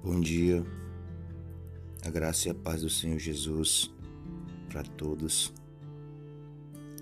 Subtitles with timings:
[0.00, 0.64] Bom dia,
[2.06, 3.92] a graça e a paz do Senhor Jesus
[4.68, 5.52] para todos.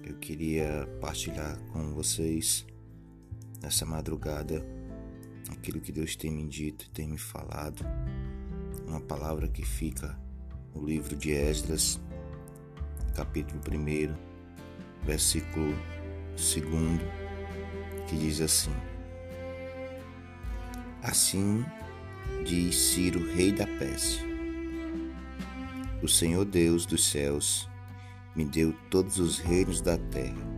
[0.03, 2.67] Eu queria partilhar com vocês
[3.60, 4.67] nessa madrugada
[5.53, 7.85] aquilo que Deus tem me dito e tem me falado,
[8.87, 10.19] uma palavra que fica
[10.74, 12.01] no livro de Esdras,
[13.15, 15.74] capítulo 1, versículo
[16.34, 16.56] 2,
[18.09, 18.73] que diz assim:
[21.02, 21.62] Assim
[22.45, 24.25] diz Ciro, rei da Pérsia:
[26.03, 27.69] O Senhor Deus dos céus
[28.34, 30.57] me deu todos os reinos da terra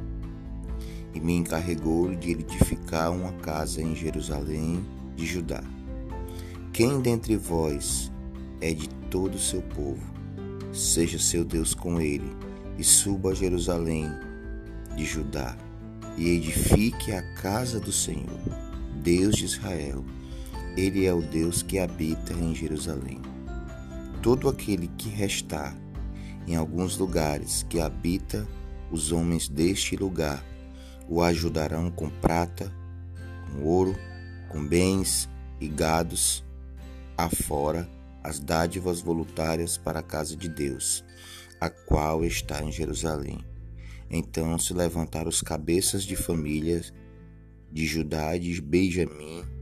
[1.14, 4.84] e me encarregou de edificar uma casa em Jerusalém
[5.16, 5.62] de Judá.
[6.72, 8.12] Quem dentre vós
[8.60, 10.02] é de todo o seu povo,
[10.72, 12.30] seja seu Deus com ele,
[12.76, 14.08] e suba a Jerusalém
[14.96, 15.56] de Judá,
[16.16, 18.40] e edifique a casa do Senhor,
[19.02, 20.04] Deus de Israel,
[20.78, 23.20] ele é o Deus que habita em Jerusalém.
[24.22, 25.76] Todo aquele que restar
[26.46, 28.46] em alguns lugares que habita
[28.88, 30.44] os homens deste lugar
[31.08, 32.72] o ajudarão com prata,
[33.46, 33.96] com ouro,
[34.48, 35.28] com bens
[35.60, 36.44] e gados,
[37.16, 37.88] afora
[38.22, 41.04] as dádivas voluntárias para a casa de Deus,
[41.60, 43.44] a qual está em Jerusalém.
[44.08, 46.92] Então se levantaram os cabeças de famílias
[47.72, 49.57] de Judá e de Benjamim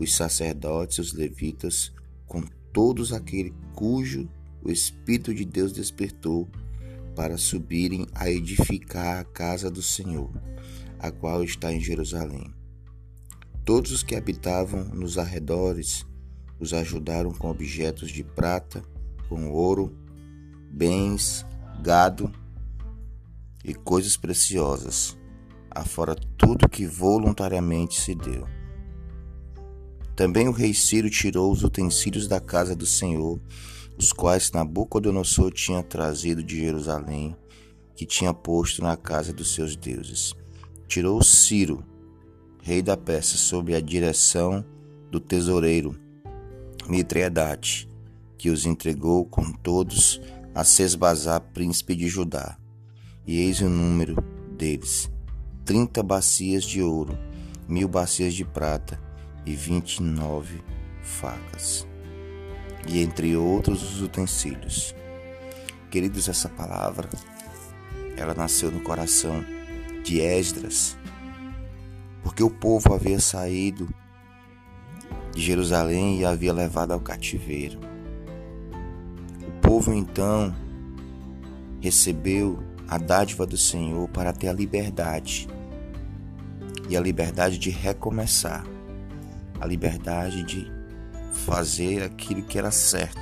[0.00, 1.92] os sacerdotes os levitas,
[2.26, 4.26] com todos aqueles cujo
[4.62, 6.48] o Espírito de Deus despertou
[7.14, 10.30] para subirem a edificar a casa do Senhor,
[10.98, 12.50] a qual está em Jerusalém.
[13.62, 16.06] Todos os que habitavam nos arredores
[16.58, 18.82] os ajudaram com objetos de prata,
[19.28, 19.94] com ouro,
[20.70, 21.44] bens,
[21.82, 22.32] gado
[23.62, 25.16] e coisas preciosas,
[25.70, 28.59] afora tudo que voluntariamente se deu.
[30.20, 33.40] Também o rei Ciro tirou os utensílios da casa do Senhor,
[33.96, 37.34] os quais Nabucodonosor tinha trazido de Jerusalém,
[37.96, 40.34] que tinha posto na casa dos seus deuses.
[40.86, 41.82] Tirou Ciro,
[42.62, 44.62] rei da Pérsia, sob a direção
[45.10, 45.98] do tesoureiro
[46.86, 47.88] Mitredate,
[48.36, 50.20] que os entregou com todos
[50.54, 52.58] a Sesbazar, príncipe de Judá.
[53.26, 54.22] E eis o número
[54.54, 55.10] deles:
[55.64, 57.18] trinta bacias de ouro,
[57.66, 59.08] mil bacias de prata,
[59.50, 60.62] e vinte e nove
[61.02, 61.86] facas,
[62.86, 64.94] e entre outros os utensílios.
[65.90, 67.08] Queridos, essa palavra,
[68.16, 69.44] ela nasceu no coração
[70.04, 70.96] de Esdras,
[72.22, 73.88] porque o povo havia saído
[75.34, 77.80] de Jerusalém e havia levado ao cativeiro.
[79.46, 80.54] O povo então
[81.80, 85.48] recebeu a dádiva do Senhor para ter a liberdade
[86.88, 88.64] e a liberdade de recomeçar
[89.60, 90.72] a liberdade de
[91.32, 93.20] fazer aquilo que era certo.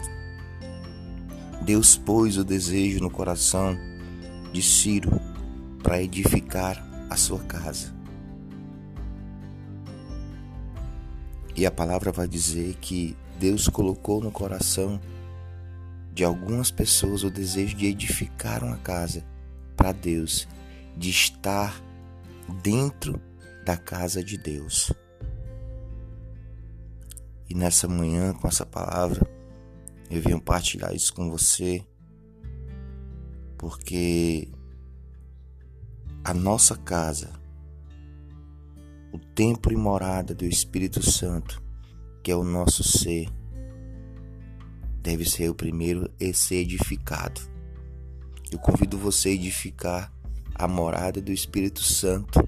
[1.63, 3.77] Deus pôs o desejo no coração
[4.53, 5.21] de Ciro
[5.83, 7.95] para edificar a sua casa.
[11.55, 15.01] E a palavra vai dizer que Deus colocou no coração
[16.13, 19.25] de algumas pessoas o desejo de edificar uma casa
[19.77, 20.49] para Deus,
[20.97, 21.81] de estar
[22.63, 23.21] dentro
[23.65, 24.93] da casa de Deus.
[27.49, 29.27] E nessa manhã, com essa palavra,
[30.11, 31.85] eu venho partilhar isso com você,
[33.57, 34.49] porque
[36.25, 37.33] a nossa casa,
[39.13, 41.63] o templo e morada do Espírito Santo,
[42.23, 43.29] que é o nosso ser,
[45.03, 47.41] deve ser o primeiro a ser edificado.
[48.51, 50.13] Eu convido você a edificar
[50.55, 52.47] a morada do Espírito Santo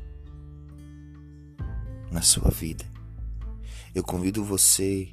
[2.11, 2.90] na sua vida.
[3.95, 5.09] Eu convido você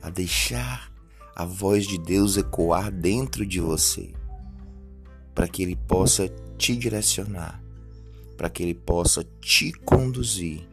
[0.00, 0.92] a deixar
[1.34, 4.12] a voz de Deus ecoar dentro de você,
[5.34, 7.62] para que Ele possa te direcionar,
[8.36, 10.68] para que Ele possa te conduzir.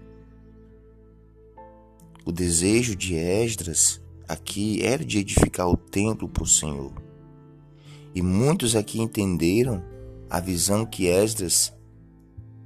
[2.25, 6.94] O desejo de Esdras aqui era de edificar o templo para o Senhor.
[8.13, 9.83] E muitos aqui entenderam
[10.29, 11.73] a visão que Esdras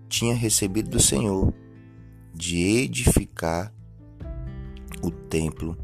[0.09, 1.53] tinha recebido do Senhor
[2.33, 3.73] de edificar
[5.03, 5.77] o templo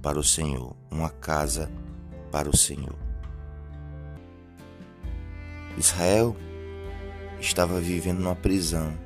[0.00, 1.70] para o Senhor, uma casa
[2.32, 2.96] para o Senhor.
[5.76, 6.34] Israel
[7.38, 8.96] estava vivendo numa prisão.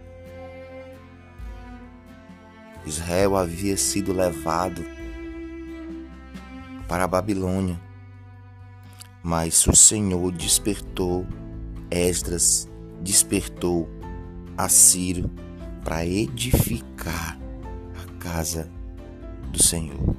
[2.87, 4.85] Israel havia sido levado
[6.87, 7.81] para a Babilônia,
[9.25, 11.27] mas o Senhor despertou
[11.91, 12.69] Esdras,
[13.03, 13.89] despertou
[14.57, 15.29] a Ciro
[15.83, 17.37] para edificar
[18.01, 18.78] a casa
[19.53, 20.17] do Senhor.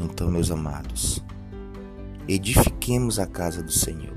[0.00, 1.22] Então, meus amados,
[2.28, 4.16] edifiquemos a casa do Senhor.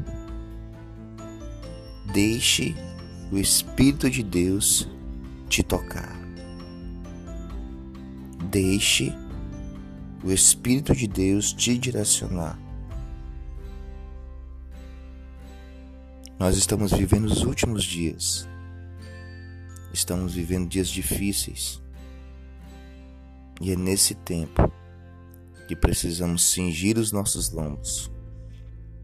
[2.13, 2.75] Deixe
[3.31, 4.87] o Espírito de Deus
[5.47, 6.19] te tocar.
[8.49, 9.13] Deixe
[10.23, 12.59] o Espírito de Deus te direcionar.
[16.37, 18.47] Nós estamos vivendo os últimos dias.
[19.93, 21.81] Estamos vivendo dias difíceis.
[23.61, 24.71] E é nesse tempo
[25.67, 28.11] que precisamos cingir os nossos lombos,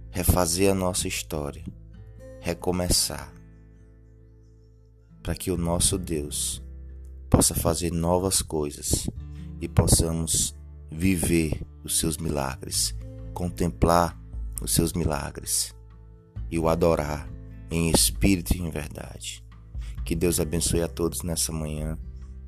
[0.09, 1.63] refazer a nossa história,
[2.41, 3.31] recomeçar,
[5.21, 6.63] para que o nosso Deus
[7.29, 9.07] possa fazer novas coisas
[9.61, 10.55] e possamos
[10.91, 12.95] viver os seus milagres,
[13.35, 14.19] contemplar
[14.59, 15.75] os seus milagres
[16.49, 17.29] e o adorar
[17.69, 19.43] em espírito e em verdade.
[20.03, 21.95] Que Deus abençoe a todos nessa manhã,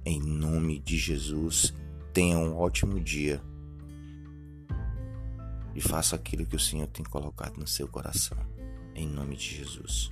[0.03, 1.71] em nome de Jesus.
[2.13, 3.41] Tenha um ótimo dia
[5.75, 8.37] e faça aquilo que o Senhor tem colocado no seu coração,
[8.95, 10.09] em nome de Jesus.